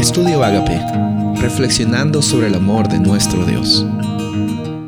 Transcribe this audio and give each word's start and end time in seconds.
Estudio 0.00 0.42
Agape, 0.42 0.80
reflexionando 1.42 2.22
sobre 2.22 2.46
el 2.46 2.54
amor 2.54 2.88
de 2.88 2.98
nuestro 2.98 3.44
Dios. 3.44 3.84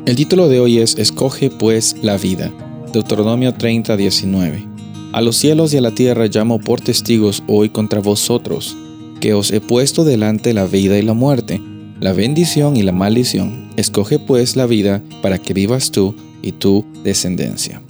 El 0.07 0.15
título 0.15 0.49
de 0.49 0.59
hoy 0.59 0.79
es 0.79 0.97
Escoge 0.97 1.51
pues 1.51 1.95
la 2.01 2.17
vida, 2.17 2.51
Deuteronomio 2.91 3.53
30, 3.53 3.95
19. 3.95 4.65
A 5.11 5.21
los 5.21 5.37
cielos 5.37 5.71
y 5.71 5.77
a 5.77 5.81
la 5.81 5.91
tierra 5.91 6.25
llamo 6.25 6.59
por 6.59 6.81
testigos 6.81 7.43
hoy 7.45 7.69
contra 7.69 7.99
vosotros, 7.99 8.75
que 9.21 9.35
os 9.35 9.51
he 9.51 9.61
puesto 9.61 10.03
delante 10.03 10.51
la 10.51 10.65
vida 10.65 10.97
y 10.97 11.03
la 11.03 11.13
muerte, 11.13 11.61
la 11.99 12.11
bendición 12.13 12.75
y 12.75 12.81
la 12.81 12.91
maldición. 12.91 13.69
Escoge 13.77 14.17
pues 14.17 14.55
la 14.55 14.65
vida 14.65 15.03
para 15.21 15.37
que 15.37 15.53
vivas 15.53 15.91
tú 15.91 16.15
y 16.41 16.53
tu 16.53 16.85
descendencia. 17.03 17.83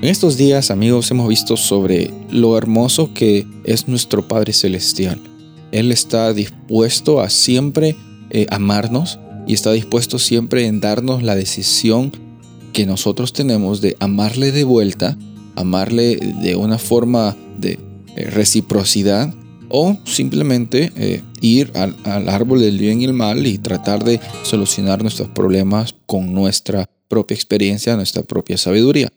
En 0.00 0.08
estos 0.08 0.36
días, 0.36 0.70
amigos, 0.70 1.10
hemos 1.10 1.28
visto 1.28 1.56
sobre 1.56 2.12
lo 2.30 2.56
hermoso 2.56 3.12
que 3.12 3.44
es 3.64 3.88
nuestro 3.88 4.28
Padre 4.28 4.52
Celestial 4.52 5.18
él 5.74 5.90
está 5.90 6.32
dispuesto 6.32 7.20
a 7.20 7.28
siempre 7.28 7.96
eh, 8.30 8.46
amarnos 8.50 9.18
y 9.44 9.54
está 9.54 9.72
dispuesto 9.72 10.20
siempre 10.20 10.66
en 10.66 10.80
darnos 10.80 11.24
la 11.24 11.34
decisión 11.34 12.12
que 12.72 12.86
nosotros 12.86 13.32
tenemos 13.32 13.80
de 13.80 13.96
amarle 13.98 14.52
de 14.52 14.62
vuelta, 14.62 15.18
amarle 15.56 16.16
de 16.16 16.54
una 16.54 16.78
forma 16.78 17.36
de 17.58 17.80
eh, 18.14 18.30
reciprocidad 18.30 19.34
o 19.68 19.98
simplemente 20.04 20.92
eh, 20.94 21.22
ir 21.40 21.72
al, 21.74 21.96
al, 22.04 22.28
árbol 22.28 22.60
del 22.60 22.78
bien 22.78 23.00
y 23.00 23.06
el 23.06 23.12
mal 23.12 23.44
y 23.44 23.58
tratar 23.58 24.04
de 24.04 24.20
solucionar 24.44 25.02
nuestros 25.02 25.28
problemas 25.30 25.96
con 26.06 26.32
nuestra 26.32 26.88
propia 27.08 27.34
experiencia, 27.34 27.96
nuestra 27.96 28.22
propia 28.22 28.58
sabiduría. 28.58 29.08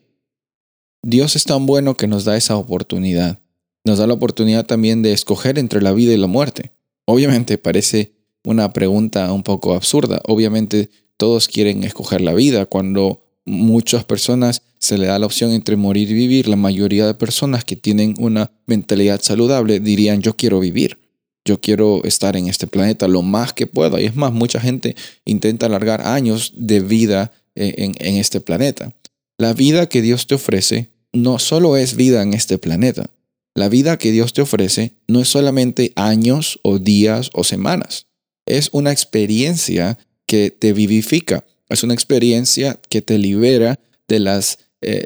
Dios 1.04 1.36
es 1.36 1.44
tan 1.44 1.68
bueno 1.68 1.94
que 1.94 2.08
nos 2.08 2.26
da 2.26 2.36
esa 2.36 2.56
oportunidad 2.58 3.40
nos 3.88 3.98
da 3.98 4.06
la 4.06 4.14
oportunidad 4.14 4.66
también 4.66 5.02
de 5.02 5.14
escoger 5.14 5.58
entre 5.58 5.82
la 5.82 5.94
vida 5.94 6.14
y 6.14 6.18
la 6.18 6.28
muerte. 6.28 6.72
Obviamente 7.06 7.58
parece 7.58 8.14
una 8.44 8.74
pregunta 8.74 9.32
un 9.32 9.44
poco 9.44 9.74
absurda. 9.74 10.22
Obviamente 10.26 10.90
todos 11.16 11.48
quieren 11.48 11.84
escoger 11.84 12.22
la 12.22 12.34
vida. 12.34 12.66
Cuando 12.66 13.24
muchas 13.46 14.04
personas 14.04 14.62
se 14.78 14.98
le 14.98 15.08
da 15.08 15.18
la 15.18 15.26
opción 15.26 15.52
entre 15.52 15.78
morir 15.78 16.12
y 16.12 16.14
vivir, 16.14 16.48
la 16.48 16.58
mayoría 16.58 17.08
de 17.08 17.14
personas 17.14 17.64
que 17.64 17.76
tienen 17.76 18.14
una 18.20 18.52
mentalidad 18.66 19.22
saludable 19.22 19.80
dirían 19.80 20.22
yo 20.22 20.36
quiero 20.36 20.60
vivir. 20.60 21.00
Yo 21.46 21.62
quiero 21.62 22.04
estar 22.04 22.36
en 22.36 22.48
este 22.48 22.68
planeta 22.68 23.08
lo 23.08 23.22
más 23.22 23.54
que 23.54 23.68
pueda. 23.68 24.02
Y 24.02 24.06
es 24.06 24.16
más, 24.18 24.34
mucha 24.34 24.60
gente 24.60 24.96
intenta 25.24 25.66
alargar 25.66 26.02
años 26.02 26.52
de 26.58 26.82
vida 26.82 27.32
eh, 27.56 27.74
en, 27.78 27.96
en 28.00 28.18
este 28.18 28.42
planeta. 28.42 28.94
La 29.38 29.54
vida 29.54 29.88
que 29.88 30.02
Dios 30.02 30.28
te 30.28 30.36
ofrece 30.36 30.92
no 31.14 31.40
solo 31.40 31.78
es 31.78 31.96
vida 31.96 32.22
en 32.22 32.34
este 32.34 32.58
planeta, 32.58 33.10
la 33.58 33.70
vida 33.70 33.98
que 33.98 34.12
Dios 34.12 34.34
te 34.34 34.44
ofrece 34.44 34.94
no 35.08 35.20
es 35.20 35.30
solamente 35.30 35.92
años 35.96 36.60
o 36.62 36.78
días 36.78 37.32
o 37.34 37.44
semanas. 37.44 38.06
Es 38.46 38.70
una 38.72 38.92
experiencia 38.92 39.98
que 40.28 40.52
te 40.52 40.74
vivifica. 40.74 41.44
Es 41.68 41.82
una 41.82 41.96
experiencia 41.96 42.80
que 42.88 43.02
te 43.02 43.18
libera 43.18 43.80
de 44.08 44.20
las, 44.20 44.60
eh, 44.82 45.06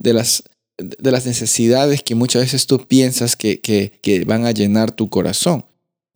de, 0.00 0.12
las, 0.12 0.42
de 0.76 1.12
las 1.12 1.24
necesidades 1.24 2.02
que 2.02 2.16
muchas 2.16 2.42
veces 2.42 2.66
tú 2.66 2.84
piensas 2.84 3.36
que, 3.36 3.60
que, 3.60 4.24
van 4.24 4.44
a 4.44 4.50
llenar 4.50 4.90
tu 4.90 5.08
corazón. 5.08 5.64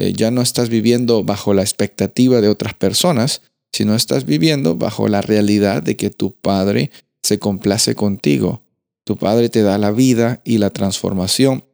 Eh, 0.00 0.12
ya 0.16 0.32
no 0.32 0.42
estás 0.42 0.70
viviendo 0.70 1.22
bajo 1.22 1.54
la 1.54 1.62
expectativa 1.62 2.40
de 2.40 2.48
otras 2.48 2.74
personas, 2.74 3.42
sino 3.72 3.94
estás 3.94 4.24
viviendo 4.24 4.74
bajo 4.74 5.06
la 5.06 5.22
realidad 5.22 5.84
de 5.84 5.96
que 5.96 6.10
tu 6.10 6.32
Padre 6.32 6.90
se 7.22 7.38
complace 7.38 7.94
contigo. 7.94 8.64
Tu 9.04 9.16
Padre 9.16 9.48
te 9.48 9.62
da 9.62 9.78
la 9.78 9.92
vida 9.92 10.42
y 10.44 10.58
la 10.58 10.70
transformación 10.70 11.67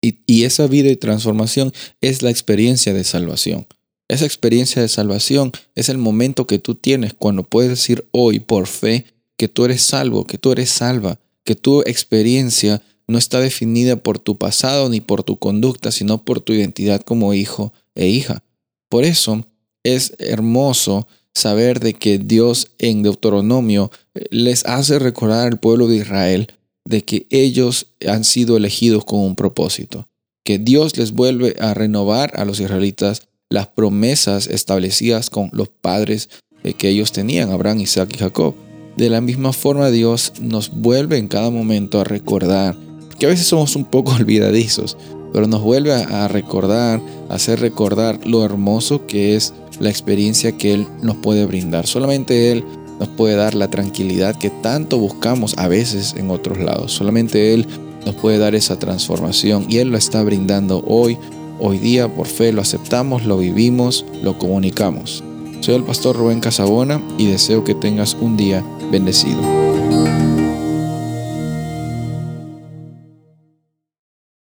y, 0.00 0.44
esa 0.44 0.66
vida 0.66 0.88
y 0.90 0.96
transformación 0.96 1.72
es 2.00 2.22
la 2.22 2.30
experiencia 2.30 2.92
de 2.92 3.04
salvación. 3.04 3.66
Esa 4.08 4.24
experiencia 4.24 4.80
de 4.80 4.88
salvación 4.88 5.52
es 5.74 5.88
el 5.88 5.98
momento 5.98 6.46
que 6.46 6.58
tú 6.58 6.74
tienes 6.74 7.14
cuando 7.14 7.42
puedes 7.42 7.70
decir 7.70 8.08
hoy 8.12 8.40
por 8.40 8.66
fe 8.66 9.06
que 9.36 9.48
tú 9.48 9.64
eres 9.64 9.82
salvo, 9.82 10.24
que 10.24 10.38
tú 10.38 10.52
eres 10.52 10.70
salva, 10.70 11.18
que 11.44 11.54
tu 11.54 11.82
experiencia 11.82 12.82
no 13.06 13.18
está 13.18 13.40
definida 13.40 13.96
por 13.96 14.18
tu 14.18 14.38
pasado 14.38 14.88
ni 14.88 15.00
por 15.00 15.22
tu 15.22 15.38
conducta, 15.38 15.90
sino 15.90 16.24
por 16.24 16.40
tu 16.40 16.52
identidad 16.52 17.02
como 17.02 17.34
hijo 17.34 17.72
e 17.94 18.08
hija. 18.08 18.42
Por 18.88 19.04
eso 19.04 19.46
es 19.82 20.14
hermoso 20.18 21.06
saber 21.34 21.80
de 21.80 21.94
que 21.94 22.18
Dios 22.18 22.72
en 22.78 23.02
Deuteronomio 23.02 23.90
eh, 24.14 24.24
les 24.30 24.64
hace 24.66 24.98
recordar 24.98 25.46
al 25.46 25.58
pueblo 25.58 25.86
de 25.86 25.96
Israel 25.96 26.48
de 26.88 27.04
que 27.04 27.26
ellos 27.28 27.88
han 28.08 28.24
sido 28.24 28.56
elegidos 28.56 29.04
con 29.04 29.20
un 29.20 29.36
propósito, 29.36 30.08
que 30.42 30.58
Dios 30.58 30.96
les 30.96 31.12
vuelve 31.12 31.54
a 31.60 31.74
renovar 31.74 32.32
a 32.40 32.46
los 32.46 32.60
israelitas 32.60 33.28
las 33.50 33.66
promesas 33.66 34.46
establecidas 34.46 35.28
con 35.28 35.50
los 35.52 35.68
padres 35.68 36.30
eh, 36.64 36.72
que 36.72 36.88
ellos 36.88 37.12
tenían, 37.12 37.50
Abraham, 37.50 37.80
Isaac 37.80 38.12
y 38.14 38.18
Jacob. 38.18 38.54
De 38.96 39.10
la 39.10 39.20
misma 39.20 39.52
forma 39.52 39.90
Dios 39.90 40.32
nos 40.40 40.70
vuelve 40.70 41.18
en 41.18 41.28
cada 41.28 41.50
momento 41.50 42.00
a 42.00 42.04
recordar, 42.04 42.74
que 43.18 43.26
a 43.26 43.28
veces 43.28 43.46
somos 43.46 43.76
un 43.76 43.84
poco 43.84 44.12
olvidadizos, 44.18 44.96
pero 45.34 45.46
nos 45.46 45.60
vuelve 45.60 45.92
a 45.92 46.26
recordar, 46.26 47.02
a 47.28 47.34
hacer 47.34 47.60
recordar 47.60 48.26
lo 48.26 48.46
hermoso 48.46 49.06
que 49.06 49.36
es 49.36 49.52
la 49.78 49.90
experiencia 49.90 50.52
que 50.52 50.72
Él 50.72 50.86
nos 51.02 51.16
puede 51.16 51.44
brindar. 51.44 51.86
Solamente 51.86 52.50
Él 52.50 52.64
nos 52.98 53.08
puede 53.08 53.36
dar 53.36 53.54
la 53.54 53.68
tranquilidad 53.68 54.36
que 54.36 54.50
tanto 54.50 54.98
buscamos 54.98 55.56
a 55.58 55.68
veces 55.68 56.14
en 56.16 56.30
otros 56.30 56.58
lados. 56.58 56.92
Solamente 56.92 57.54
Él 57.54 57.66
nos 58.04 58.14
puede 58.14 58.38
dar 58.38 58.54
esa 58.54 58.78
transformación 58.78 59.66
y 59.68 59.78
Él 59.78 59.88
lo 59.88 59.98
está 59.98 60.22
brindando 60.22 60.82
hoy. 60.86 61.18
Hoy 61.60 61.78
día 61.78 62.08
por 62.08 62.26
fe 62.26 62.52
lo 62.52 62.60
aceptamos, 62.60 63.24
lo 63.24 63.38
vivimos, 63.38 64.04
lo 64.22 64.38
comunicamos. 64.38 65.24
Soy 65.60 65.74
el 65.74 65.82
pastor 65.82 66.16
Rubén 66.16 66.40
Casabona 66.40 67.02
y 67.18 67.26
deseo 67.26 67.64
que 67.64 67.74
tengas 67.74 68.16
un 68.20 68.36
día 68.36 68.64
bendecido. 68.90 70.27